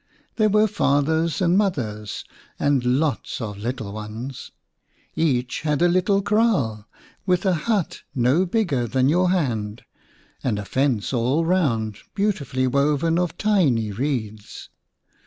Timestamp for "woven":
12.65-13.19